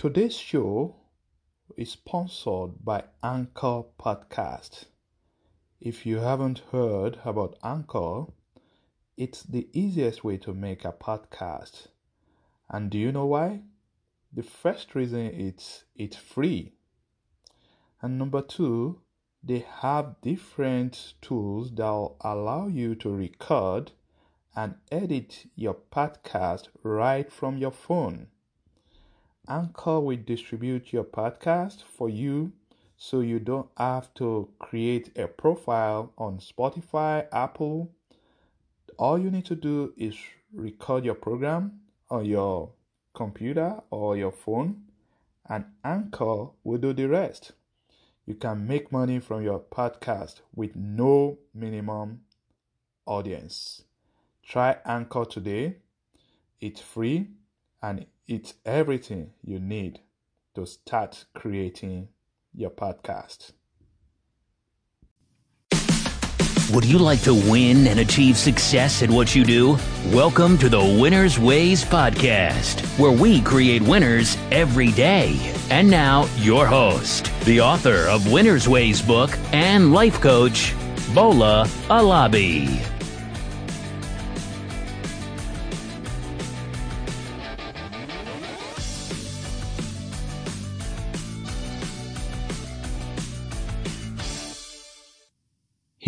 Today's 0.00 0.34
show 0.34 0.96
is 1.76 1.92
sponsored 1.92 2.82
by 2.82 3.04
Anchor 3.22 3.82
Podcast. 4.00 4.86
If 5.78 6.06
you 6.06 6.20
haven't 6.20 6.62
heard 6.72 7.18
about 7.22 7.58
Anchor, 7.62 8.24
it's 9.18 9.42
the 9.42 9.68
easiest 9.74 10.24
way 10.24 10.38
to 10.38 10.54
make 10.54 10.86
a 10.86 10.92
podcast. 10.92 11.88
And 12.70 12.88
do 12.88 12.96
you 12.96 13.12
know 13.12 13.26
why? 13.26 13.60
The 14.32 14.42
first 14.42 14.94
reason 14.94 15.26
it's 15.38 15.84
it's 15.94 16.16
free. 16.16 16.72
And 18.00 18.18
number 18.18 18.40
two, 18.40 19.02
they 19.44 19.66
have 19.82 20.22
different 20.22 21.12
tools 21.20 21.72
that 21.72 22.14
allow 22.22 22.68
you 22.68 22.94
to 22.94 23.10
record 23.10 23.92
and 24.56 24.76
edit 24.90 25.44
your 25.56 25.76
podcast 25.92 26.68
right 26.82 27.30
from 27.30 27.58
your 27.58 27.70
phone. 27.70 28.28
Anchor 29.50 29.98
will 29.98 30.16
distribute 30.24 30.92
your 30.92 31.02
podcast 31.02 31.82
for 31.82 32.08
you 32.08 32.52
so 32.96 33.18
you 33.18 33.40
don't 33.40 33.68
have 33.76 34.14
to 34.14 34.48
create 34.60 35.10
a 35.18 35.26
profile 35.26 36.12
on 36.16 36.38
Spotify, 36.38 37.26
Apple. 37.32 37.90
All 38.96 39.18
you 39.18 39.28
need 39.28 39.46
to 39.46 39.56
do 39.56 39.92
is 39.96 40.16
record 40.54 41.04
your 41.04 41.16
program 41.16 41.80
on 42.08 42.26
your 42.26 42.70
computer 43.12 43.80
or 43.90 44.16
your 44.16 44.30
phone, 44.30 44.82
and 45.48 45.64
Anchor 45.84 46.50
will 46.62 46.78
do 46.78 46.92
the 46.92 47.08
rest. 47.08 47.50
You 48.26 48.36
can 48.36 48.68
make 48.68 48.92
money 48.92 49.18
from 49.18 49.42
your 49.42 49.58
podcast 49.58 50.42
with 50.54 50.76
no 50.76 51.38
minimum 51.52 52.20
audience. 53.04 53.82
Try 54.44 54.76
Anchor 54.84 55.24
today. 55.24 55.78
It's 56.60 56.80
free 56.80 57.30
and 57.82 58.06
it's 58.30 58.54
everything 58.64 59.32
you 59.42 59.58
need 59.58 59.98
to 60.54 60.64
start 60.64 61.24
creating 61.34 62.06
your 62.54 62.70
podcast. 62.70 63.50
Would 66.72 66.84
you 66.84 66.98
like 66.98 67.20
to 67.22 67.34
win 67.34 67.88
and 67.88 67.98
achieve 67.98 68.36
success 68.36 69.02
at 69.02 69.10
what 69.10 69.34
you 69.34 69.44
do? 69.44 69.76
Welcome 70.12 70.56
to 70.58 70.68
the 70.68 70.78
Winner's 71.00 71.40
Ways 71.40 71.84
podcast, 71.84 72.86
where 73.00 73.10
we 73.10 73.40
create 73.40 73.82
winners 73.82 74.36
every 74.52 74.92
day. 74.92 75.36
And 75.68 75.90
now, 75.90 76.28
your 76.36 76.66
host, 76.66 77.32
the 77.44 77.60
author 77.60 78.06
of 78.06 78.30
Winner's 78.30 78.68
Ways 78.68 79.02
book 79.02 79.36
and 79.52 79.92
life 79.92 80.20
coach, 80.20 80.72
Bola 81.12 81.66
Alabi. 81.88 82.99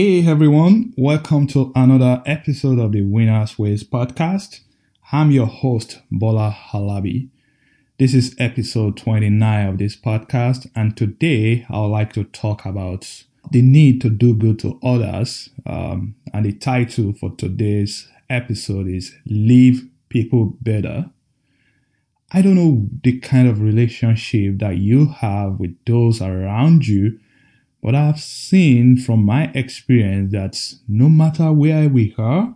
Hey 0.00 0.26
everyone, 0.26 0.94
welcome 0.96 1.46
to 1.48 1.72
another 1.76 2.22
episode 2.24 2.78
of 2.78 2.92
the 2.92 3.02
Winners 3.02 3.58
Ways 3.58 3.84
podcast. 3.84 4.60
I'm 5.12 5.30
your 5.30 5.44
host, 5.44 6.00
Bola 6.10 6.56
Alabi. 6.72 7.28
This 7.98 8.14
is 8.14 8.34
episode 8.38 8.96
29 8.96 9.68
of 9.68 9.76
this 9.76 9.96
podcast, 9.96 10.70
and 10.74 10.96
today 10.96 11.66
I 11.68 11.80
would 11.80 11.88
like 11.88 12.14
to 12.14 12.24
talk 12.24 12.64
about 12.64 13.24
the 13.50 13.60
need 13.60 14.00
to 14.00 14.08
do 14.08 14.34
good 14.34 14.58
to 14.60 14.80
others. 14.82 15.50
Um, 15.66 16.14
and 16.32 16.46
the 16.46 16.54
title 16.54 17.12
for 17.12 17.34
today's 17.36 18.08
episode 18.30 18.88
is 18.88 19.14
Leave 19.26 19.86
People 20.08 20.56
Better. 20.62 21.10
I 22.32 22.40
don't 22.40 22.54
know 22.54 22.88
the 23.04 23.18
kind 23.18 23.46
of 23.46 23.60
relationship 23.60 24.60
that 24.60 24.78
you 24.78 25.08
have 25.08 25.60
with 25.60 25.76
those 25.84 26.22
around 26.22 26.88
you 26.88 27.20
but 27.82 27.94
I've 27.94 28.20
seen 28.20 28.96
from 28.96 29.24
my 29.24 29.50
experience 29.54 30.32
that 30.32 30.56
no 30.86 31.08
matter 31.08 31.52
where 31.52 31.88
we 31.88 32.14
are, 32.18 32.54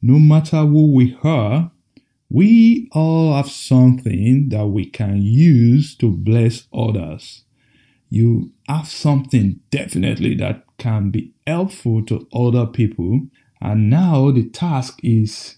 no 0.00 0.18
matter 0.18 0.58
who 0.58 0.92
we 0.92 1.16
are, 1.22 1.70
we 2.30 2.88
all 2.92 3.34
have 3.34 3.50
something 3.50 4.48
that 4.50 4.66
we 4.66 4.86
can 4.86 5.20
use 5.20 5.96
to 5.96 6.10
bless 6.10 6.68
others. 6.72 7.44
You 8.08 8.52
have 8.68 8.88
something 8.88 9.60
definitely 9.70 10.36
that 10.36 10.64
can 10.78 11.10
be 11.10 11.32
helpful 11.46 12.04
to 12.04 12.28
other 12.32 12.66
people. 12.66 13.22
And 13.60 13.90
now 13.90 14.30
the 14.30 14.48
task 14.48 15.00
is 15.02 15.56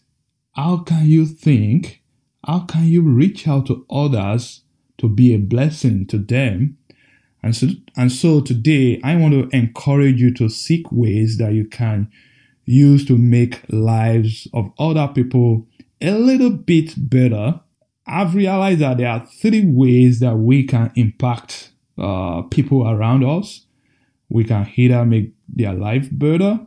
how 0.53 0.79
can 0.79 1.07
you 1.07 1.27
think? 1.27 2.03
How 2.47 2.61
can 2.61 2.89
you 2.89 3.03
reach 3.03 3.47
out 3.47 3.67
to 3.67 3.87
others 3.91 4.63
to 4.99 5.09
be 5.09 5.35
a 5.35 5.39
blessing 5.39 6.07
to 6.07 6.19
them 6.19 6.79
and 7.43 7.57
so, 7.57 7.69
and 7.97 8.13
so 8.13 8.41
today 8.41 9.01
I 9.03 9.17
want 9.17 9.35
to 9.35 9.57
encourage 9.57 10.21
you 10.21 10.33
to 10.35 10.49
seek 10.49 10.91
ways 10.93 11.39
that 11.39 11.53
you 11.53 11.65
can 11.65 12.11
use 12.65 13.05
to 13.07 13.19
make 13.19 13.63
lives 13.69 14.47
of 14.55 14.73
other 14.79 15.09
people 15.09 15.67
a 16.01 16.13
little 16.13 16.51
bit 16.51 16.95
better. 16.97 17.61
I've 18.07 18.35
realized 18.35 18.81
that 18.81 18.99
there 18.99 19.09
are 19.09 19.27
three 19.27 19.65
ways 19.65 20.21
that 20.21 20.37
we 20.37 20.65
can 20.65 20.93
impact 20.95 21.71
uh, 21.99 22.43
people 22.43 22.89
around 22.89 23.25
us. 23.25 23.67
We 24.29 24.45
can 24.45 24.71
either 24.77 25.05
make 25.05 25.33
their 25.49 25.75
life 25.75 26.09
better, 26.11 26.61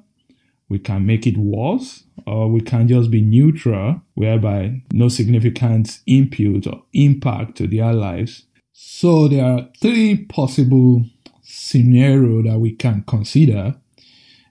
we 0.70 0.80
can 0.80 1.06
make 1.06 1.26
it 1.26 1.38
worse, 1.38 2.04
or 2.28 2.50
we 2.50 2.62
can 2.62 2.88
just 2.88 3.10
be 3.12 3.22
neutral, 3.22 4.02
whereby 4.14 4.84
no 4.94 5.10
significant 5.10 6.00
input 6.06 6.68
or 6.68 6.84
impact 6.94 7.58
to 7.58 7.68
their 7.68 7.94
lives. 7.94 8.46
So 8.78 9.30
there 9.30 9.46
are 9.46 9.70
three 9.80 10.26
possible 10.26 11.06
scenarios 11.44 12.44
that 12.44 12.60
we 12.60 12.74
can 12.74 13.06
consider 13.08 13.76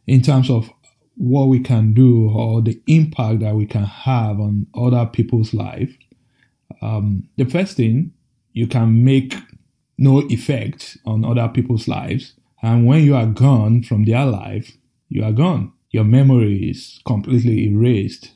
in 0.07 0.23
terms 0.23 0.49
of 0.49 0.71
what 1.15 1.49
we 1.49 1.61
can 1.61 1.93
do 1.93 2.31
or 2.31 2.63
the 2.63 2.81
impact 2.87 3.41
that 3.41 3.55
we 3.55 3.67
can 3.67 3.85
have 3.85 4.41
on 4.41 4.67
other 4.75 5.05
people's 5.05 5.53
life. 5.53 5.95
Um, 6.81 7.29
the 7.37 7.45
first 7.45 7.77
thing, 7.77 8.15
you 8.55 8.67
can 8.67 9.05
make 9.05 9.35
no 9.99 10.23
effect 10.31 10.97
on 11.05 11.23
other 11.27 11.49
people's 11.49 11.87
lives. 11.87 12.33
And 12.63 12.87
when 12.87 13.05
you 13.05 13.15
are 13.17 13.27
gone 13.27 13.83
from 13.83 14.07
their 14.07 14.25
life, 14.25 14.75
you 15.11 15.23
are 15.23 15.33
gone. 15.33 15.71
Your 15.91 16.05
memory 16.05 16.71
is 16.71 16.99
completely 17.05 17.69
erased 17.69 18.31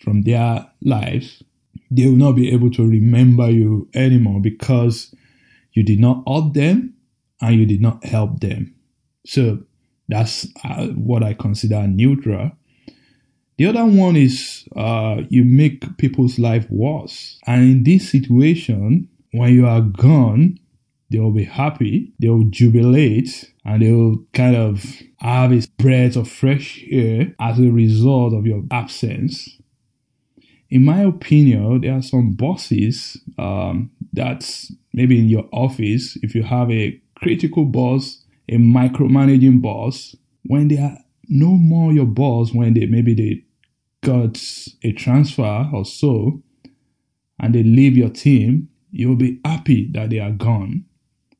from 0.00 0.22
their 0.22 0.68
lives 0.82 1.44
they 1.90 2.06
will 2.06 2.12
not 2.12 2.32
be 2.32 2.52
able 2.52 2.70
to 2.72 2.88
remember 2.88 3.50
you 3.50 3.88
anymore 3.94 4.40
because 4.40 5.14
you 5.72 5.82
did 5.82 6.00
not 6.00 6.22
help 6.26 6.54
them 6.54 6.94
and 7.40 7.56
you 7.56 7.66
did 7.66 7.80
not 7.80 8.04
help 8.04 8.40
them. 8.40 8.74
So 9.26 9.58
that's 10.08 10.46
uh, 10.64 10.88
what 10.88 11.22
I 11.22 11.34
consider 11.34 11.86
neutral. 11.86 12.52
The 13.58 13.66
other 13.66 13.84
one 13.84 14.16
is 14.16 14.64
uh, 14.76 15.22
you 15.28 15.44
make 15.44 15.96
people's 15.98 16.38
life 16.38 16.66
worse. 16.70 17.38
And 17.46 17.62
in 17.62 17.84
this 17.84 18.08
situation, 18.10 19.08
when 19.32 19.52
you 19.52 19.66
are 19.66 19.80
gone, 19.80 20.58
they 21.10 21.18
will 21.18 21.32
be 21.32 21.44
happy, 21.44 22.12
they 22.18 22.28
will 22.28 22.44
jubilate, 22.44 23.52
and 23.64 23.82
they 23.82 23.92
will 23.92 24.18
kind 24.34 24.54
of 24.54 24.84
have 25.18 25.52
a 25.52 25.62
breath 25.78 26.16
of 26.16 26.28
fresh 26.28 26.84
air 26.90 27.34
as 27.40 27.58
a 27.58 27.70
result 27.70 28.34
of 28.34 28.46
your 28.46 28.62
absence 28.70 29.58
in 30.70 30.84
my 30.84 31.00
opinion, 31.00 31.80
there 31.80 31.94
are 31.94 32.02
some 32.02 32.32
bosses 32.32 33.16
um, 33.38 33.90
that's 34.12 34.72
maybe 34.92 35.18
in 35.18 35.28
your 35.28 35.48
office, 35.52 36.16
if 36.22 36.34
you 36.34 36.42
have 36.42 36.70
a 36.70 37.00
critical 37.16 37.64
boss, 37.64 38.24
a 38.48 38.56
micromanaging 38.56 39.62
boss, 39.62 40.14
when 40.44 40.68
they 40.68 40.78
are 40.78 40.98
no 41.28 41.48
more 41.50 41.92
your 41.92 42.06
boss, 42.06 42.52
when 42.52 42.74
they 42.74 42.86
maybe 42.86 43.14
they 43.14 43.44
got 44.02 44.40
a 44.82 44.92
transfer 44.92 45.68
or 45.72 45.84
so, 45.84 46.42
and 47.40 47.54
they 47.54 47.62
leave 47.62 47.96
your 47.96 48.10
team, 48.10 48.68
you'll 48.90 49.16
be 49.16 49.40
happy 49.44 49.88
that 49.92 50.10
they 50.10 50.18
are 50.18 50.30
gone. 50.30 50.84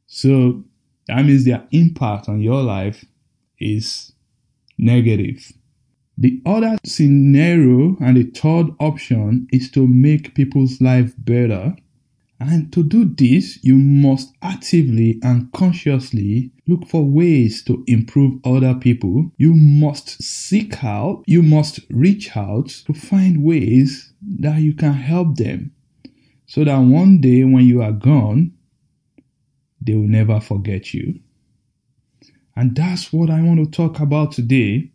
So 0.06 0.64
that 1.06 1.24
means 1.24 1.44
their 1.44 1.66
impact 1.70 2.28
on 2.28 2.40
your 2.40 2.62
life 2.62 3.04
is 3.58 4.12
negative. 4.78 5.52
The 6.20 6.42
other 6.44 6.76
scenario 6.84 7.96
and 8.00 8.16
the 8.16 8.24
third 8.24 8.74
option 8.80 9.46
is 9.52 9.70
to 9.70 9.86
make 9.86 10.34
people's 10.34 10.80
life 10.80 11.14
better. 11.16 11.76
And 12.40 12.72
to 12.72 12.82
do 12.82 13.04
this, 13.04 13.60
you 13.62 13.76
must 13.76 14.34
actively 14.42 15.20
and 15.22 15.52
consciously 15.52 16.50
look 16.66 16.88
for 16.88 17.04
ways 17.04 17.62
to 17.64 17.84
improve 17.86 18.40
other 18.44 18.74
people. 18.74 19.30
You 19.36 19.54
must 19.54 20.20
seek 20.20 20.82
out, 20.82 21.22
you 21.26 21.40
must 21.40 21.80
reach 21.88 22.36
out 22.36 22.68
to 22.86 22.94
find 22.94 23.44
ways 23.44 24.12
that 24.20 24.60
you 24.60 24.74
can 24.74 24.94
help 24.94 25.36
them. 25.36 25.70
So 26.46 26.64
that 26.64 26.78
one 26.78 27.20
day 27.20 27.44
when 27.44 27.64
you 27.64 27.80
are 27.80 27.92
gone, 27.92 28.54
they 29.80 29.94
will 29.94 30.08
never 30.08 30.40
forget 30.40 30.92
you. 30.92 31.20
And 32.56 32.74
that's 32.74 33.12
what 33.12 33.30
I 33.30 33.40
want 33.40 33.60
to 33.60 33.70
talk 33.70 34.00
about 34.00 34.32
today 34.32 34.90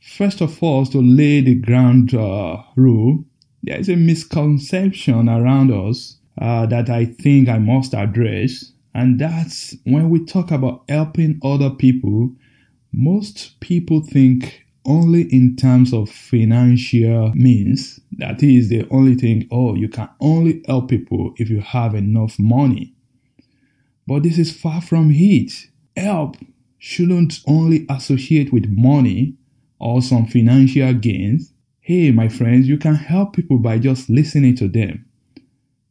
First 0.00 0.40
of 0.40 0.62
all, 0.62 0.86
to 0.86 0.98
lay 0.98 1.42
the 1.42 1.54
ground 1.54 2.14
uh, 2.14 2.62
rule, 2.74 3.24
there 3.62 3.78
is 3.78 3.88
a 3.90 3.96
misconception 3.96 5.28
around 5.28 5.70
us 5.70 6.16
uh, 6.40 6.64
that 6.66 6.88
I 6.88 7.04
think 7.04 7.48
I 7.48 7.58
must 7.58 7.94
address. 7.94 8.72
And 8.94 9.18
that's 9.20 9.76
when 9.84 10.08
we 10.08 10.24
talk 10.24 10.50
about 10.50 10.84
helping 10.88 11.38
other 11.44 11.70
people, 11.70 12.30
most 12.92 13.60
people 13.60 14.00
think 14.00 14.64
only 14.86 15.22
in 15.24 15.54
terms 15.56 15.92
of 15.92 16.08
financial 16.08 17.32
means. 17.34 18.00
That 18.12 18.42
is, 18.42 18.70
the 18.70 18.88
only 18.90 19.14
thing, 19.14 19.46
oh, 19.50 19.74
you 19.74 19.88
can 19.88 20.08
only 20.20 20.62
help 20.66 20.88
people 20.88 21.34
if 21.36 21.50
you 21.50 21.60
have 21.60 21.94
enough 21.94 22.38
money. 22.38 22.94
But 24.06 24.22
this 24.22 24.38
is 24.38 24.50
far 24.50 24.80
from 24.80 25.10
it. 25.12 25.52
Help 25.94 26.36
shouldn't 26.78 27.40
only 27.46 27.84
associate 27.90 28.52
with 28.52 28.70
money 28.70 29.36
or 29.80 30.02
some 30.02 30.26
financial 30.26 30.92
gains. 30.94 31.52
Hey, 31.80 32.12
my 32.12 32.28
friends, 32.28 32.68
you 32.68 32.78
can 32.78 32.94
help 32.94 33.34
people 33.34 33.58
by 33.58 33.78
just 33.78 34.10
listening 34.10 34.54
to 34.56 34.68
them. 34.68 35.06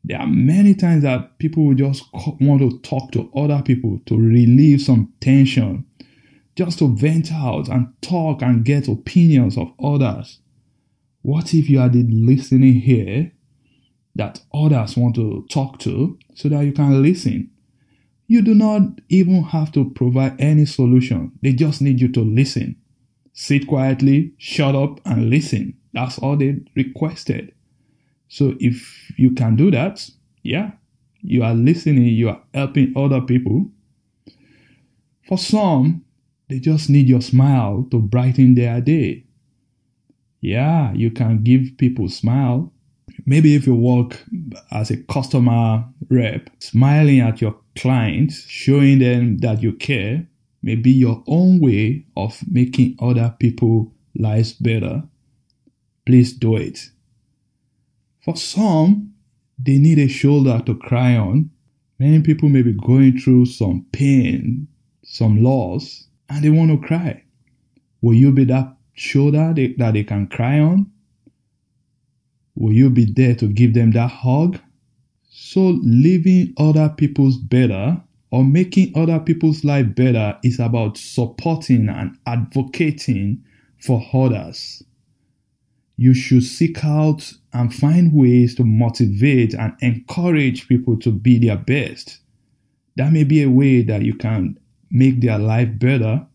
There 0.04 0.20
are 0.20 0.28
many 0.28 0.76
times 0.76 1.04
that 1.04 1.40
people 1.40 1.66
will 1.66 1.76
just 1.76 2.06
want 2.14 2.62
to 2.62 2.80
talk 2.80 3.12
to 3.12 3.30
other 3.36 3.62
people 3.62 4.00
to 4.06 4.18
relieve 4.18 4.82
some 4.82 5.12
tension, 5.20 5.86
just 6.56 6.80
to 6.80 6.96
vent 6.96 7.32
out 7.34 7.68
and 7.68 7.92
talk 8.02 8.42
and 8.42 8.64
get 8.64 8.88
opinions 8.88 9.58
of 9.58 9.74
others. 9.84 10.40
What 11.22 11.54
if 11.54 11.70
you 11.70 11.82
are 11.82 11.90
the 11.90 12.04
listening 12.04 12.76
here 12.76 13.34
that 14.16 14.42
others 14.54 14.96
want 14.96 15.16
to 15.16 15.46
talk 15.50 15.80
to 15.80 16.18
so 16.34 16.48
that 16.50 16.64
you 16.64 16.72
can 16.72 17.02
listen? 17.04 17.52
You 18.28 18.42
do 18.42 18.54
not 18.54 18.84
even 19.10 19.44
have 19.44 19.72
to 19.74 19.90
provide 19.90 20.40
any 20.40 20.66
solution. 20.66 21.34
They 21.42 21.54
just 21.54 21.82
need 21.82 22.00
you 22.00 22.10
to 22.14 22.22
listen. 22.22 22.78
Sit 23.42 23.68
quietly, 23.68 24.34
shut 24.38 24.76
up, 24.76 25.00
and 25.06 25.30
listen. 25.30 25.74
That's 25.94 26.20
all 26.20 26.36
they 26.36 26.58
requested. 26.76 27.54
So 28.28 28.56
if 28.60 29.14
you 29.16 29.32
can 29.32 29.56
do 29.56 29.72
that, 29.72 30.10
yeah, 30.44 30.72
you 31.22 31.42
are 31.44 31.54
listening, 31.54 32.04
you 32.04 32.28
are 32.28 32.42
helping 32.54 32.92
other 32.98 33.22
people. 33.22 33.72
For 35.26 35.38
some, 35.38 36.04
they 36.50 36.60
just 36.60 36.90
need 36.90 37.08
your 37.08 37.22
smile 37.22 37.88
to 37.92 38.00
brighten 38.00 38.56
their 38.56 38.82
day. 38.82 39.24
Yeah, 40.42 40.92
you 40.92 41.10
can 41.10 41.42
give 41.42 41.78
people 41.78 42.10
smile. 42.10 42.74
Maybe 43.26 43.56
if 43.56 43.66
you 43.66 43.74
work 43.74 44.22
as 44.70 44.92
a 44.92 44.98
customer 45.04 45.86
rep, 46.10 46.50
smiling 46.60 47.22
at 47.22 47.40
your 47.40 47.56
clients, 47.78 48.46
showing 48.50 49.00
them 49.00 49.38
that 49.38 49.64
you 49.64 49.72
care, 49.72 50.28
may 50.62 50.76
be 50.76 50.92
your 50.92 51.24
own 51.28 51.60
way 51.60 52.06
of 52.16 52.40
making 52.50 52.98
other 53.00 53.36
people 53.40 53.94
lives 54.16 54.54
better. 54.54 55.04
Please 56.06 56.34
do 56.34 56.58
it. 56.58 56.90
For 58.24 58.36
some, 58.36 59.14
they 59.58 59.78
need 59.78 60.00
a 60.00 60.08
shoulder 60.08 60.62
to 60.66 60.76
cry 60.76 61.16
on. 61.16 61.50
Many 62.00 62.22
people 62.22 62.50
may 62.50 62.62
be 62.62 62.74
going 62.74 63.20
through 63.20 63.46
some 63.46 63.86
pain, 63.92 64.68
some 65.04 65.44
loss, 65.44 66.08
and 66.30 66.44
they 66.44 66.50
want 66.50 66.72
to 66.72 66.88
cry. 66.88 67.24
Will 68.02 68.14
you 68.14 68.32
be 68.32 68.46
that 68.46 68.76
shoulder 68.94 69.54
they, 69.54 69.74
that 69.78 69.94
they 69.94 70.04
can 70.04 70.28
cry 70.28 70.60
on? 70.60 70.90
Will 72.56 72.74
you 72.74 72.90
be 72.90 73.06
there 73.06 73.36
to 73.36 73.48
give 73.48 73.74
them 73.74 73.92
that 73.92 74.12
hug? 74.12 74.60
So, 75.30 75.80
living 75.82 76.54
other 76.58 76.90
people's 76.90 77.38
better 77.38 78.02
or 78.32 78.44
making 78.44 78.92
other 78.96 79.20
people's 79.20 79.64
life 79.64 79.96
better 79.96 80.38
is 80.44 80.60
about 80.60 80.98
supporting 80.98 81.90
and 81.90 82.18
advocating 82.26 83.44
for 83.80 84.04
others 84.14 84.84
you 86.00 86.14
should 86.14 86.44
seek 86.44 86.86
out 86.86 87.34
and 87.52 87.76
find 87.76 88.14
ways 88.14 88.56
to 88.56 88.64
motivate 88.64 89.54
and 89.54 89.74
encourage 89.82 90.70
people 90.70 90.96
to 90.96 91.12
be 91.12 91.38
their 91.38 91.58
best. 91.58 92.20
That 92.96 93.12
may 93.12 93.26
be 93.26 93.44
a 93.44 93.50
way 93.50 93.82
that 93.82 94.04
you 94.04 94.14
can 94.14 94.58
make 94.90 95.20
their 95.20 95.38
life 95.38 95.78
better. 95.78 96.26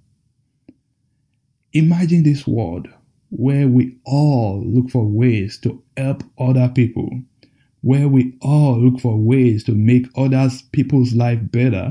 Imagine 1.72 2.24
this 2.24 2.46
world 2.46 2.88
where 3.30 3.66
we 3.66 3.96
all 4.04 4.62
look 4.66 4.90
for 4.90 5.06
ways 5.06 5.56
to 5.60 5.82
help 5.96 6.22
other 6.36 6.68
people, 6.68 7.22
where 7.84 8.08
we 8.08 8.34
all 8.40 8.80
look 8.80 8.98
for 8.98 9.18
ways 9.18 9.62
to 9.62 9.72
make 9.72 10.06
others 10.16 10.62
people's 10.72 11.12
life 11.12 11.38
better. 11.42 11.90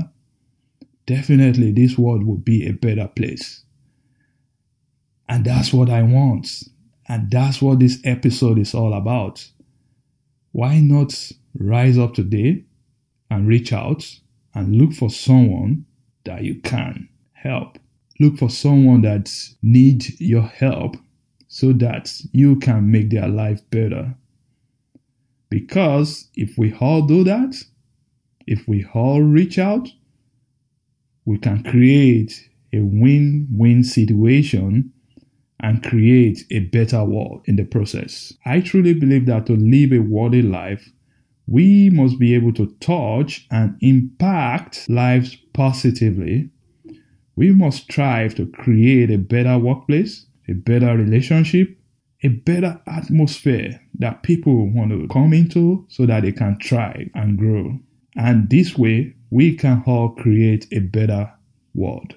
Definitely, 1.06 1.70
this 1.70 1.96
world 1.96 2.26
will 2.26 2.38
be 2.38 2.66
a 2.66 2.72
better 2.72 3.06
place. 3.06 3.62
And 5.28 5.44
that's 5.44 5.72
what 5.72 5.88
I 5.88 6.02
want. 6.02 6.64
And 7.06 7.30
that's 7.30 7.62
what 7.62 7.78
this 7.78 8.00
episode 8.02 8.58
is 8.58 8.74
all 8.74 8.92
about. 8.92 9.48
Why 10.50 10.80
not 10.80 11.30
rise 11.56 11.96
up 11.96 12.14
today 12.14 12.64
and 13.30 13.46
reach 13.46 13.72
out 13.72 14.18
and 14.52 14.74
look 14.74 14.94
for 14.94 15.10
someone 15.10 15.86
that 16.24 16.42
you 16.42 16.56
can 16.56 17.08
help? 17.34 17.78
Look 18.18 18.38
for 18.38 18.50
someone 18.50 19.02
that 19.02 19.32
needs 19.62 20.20
your 20.20 20.42
help 20.42 20.96
so 21.46 21.72
that 21.74 22.10
you 22.32 22.56
can 22.56 22.90
make 22.90 23.10
their 23.10 23.28
life 23.28 23.60
better. 23.70 24.16
Because 25.48 26.28
if 26.34 26.58
we 26.58 26.74
all 26.74 27.02
do 27.02 27.24
that, 27.24 27.62
if 28.46 28.66
we 28.68 28.84
all 28.94 29.22
reach 29.22 29.58
out, 29.58 29.88
we 31.24 31.38
can 31.38 31.62
create 31.62 32.48
a 32.72 32.80
win 32.80 33.46
win 33.50 33.82
situation 33.82 34.92
and 35.60 35.82
create 35.82 36.44
a 36.50 36.60
better 36.60 37.02
world 37.04 37.42
in 37.46 37.56
the 37.56 37.64
process. 37.64 38.34
I 38.44 38.60
truly 38.60 38.92
believe 38.92 39.26
that 39.26 39.46
to 39.46 39.56
live 39.56 39.92
a 39.92 40.00
worthy 40.00 40.42
life, 40.42 40.90
we 41.46 41.90
must 41.90 42.18
be 42.18 42.34
able 42.34 42.52
to 42.54 42.74
touch 42.80 43.46
and 43.50 43.76
impact 43.80 44.88
lives 44.88 45.36
positively. 45.52 46.50
We 47.36 47.52
must 47.52 47.84
strive 47.84 48.34
to 48.36 48.46
create 48.46 49.10
a 49.10 49.18
better 49.18 49.58
workplace, 49.58 50.26
a 50.48 50.52
better 50.52 50.96
relationship, 50.96 51.78
a 52.24 52.28
better 52.28 52.80
atmosphere 52.86 53.80
that 53.98 54.22
people 54.22 54.70
want 54.72 54.90
to 54.90 55.06
come 55.08 55.34
into 55.34 55.86
so 55.90 56.06
that 56.06 56.22
they 56.22 56.32
can 56.32 56.58
thrive 56.58 57.10
and 57.14 57.36
grow. 57.36 57.78
And 58.16 58.48
this 58.48 58.78
way, 58.78 59.14
we 59.30 59.54
can 59.54 59.82
all 59.86 60.08
create 60.10 60.66
a 60.72 60.78
better 60.78 61.32
world. 61.74 62.14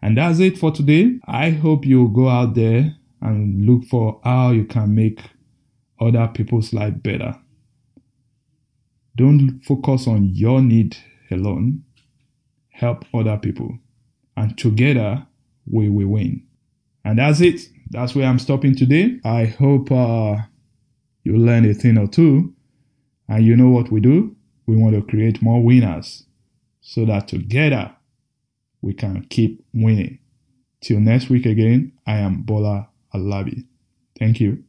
And 0.00 0.16
that's 0.16 0.38
it 0.38 0.56
for 0.56 0.70
today. 0.70 1.18
I 1.26 1.50
hope 1.50 1.84
you 1.84 2.08
go 2.08 2.28
out 2.28 2.54
there 2.54 2.94
and 3.20 3.66
look 3.66 3.84
for 3.86 4.20
how 4.22 4.52
you 4.52 4.64
can 4.64 4.94
make 4.94 5.20
other 6.00 6.28
people's 6.28 6.72
life 6.72 7.02
better. 7.02 7.36
Don't 9.16 9.60
focus 9.64 10.06
on 10.06 10.26
your 10.32 10.62
need 10.62 10.96
alone. 11.32 11.82
Help 12.70 13.04
other 13.12 13.36
people. 13.36 13.78
And 14.36 14.56
together 14.56 15.26
we 15.66 15.88
will 15.88 16.06
win. 16.06 16.46
And 17.04 17.18
that's 17.18 17.40
it. 17.40 17.62
That's 17.90 18.14
where 18.14 18.26
I'm 18.26 18.38
stopping 18.38 18.74
today. 18.74 19.18
I 19.24 19.46
hope 19.46 19.90
uh, 19.90 20.36
you 21.24 21.36
learn 21.36 21.64
a 21.68 21.74
thing 21.74 21.98
or 21.98 22.06
two. 22.06 22.54
And 23.28 23.44
you 23.44 23.56
know 23.56 23.68
what 23.68 23.90
we 23.90 24.00
do? 24.00 24.34
We 24.66 24.76
want 24.76 24.94
to 24.94 25.02
create 25.02 25.42
more 25.42 25.62
winners 25.62 26.24
so 26.80 27.04
that 27.06 27.28
together 27.28 27.94
we 28.82 28.94
can 28.94 29.26
keep 29.28 29.64
winning. 29.72 30.18
Till 30.80 31.00
next 31.00 31.28
week 31.28 31.46
again, 31.46 31.92
I 32.06 32.18
am 32.18 32.42
Bola 32.42 32.88
Alabi. 33.14 33.64
Thank 34.18 34.40
you. 34.40 34.64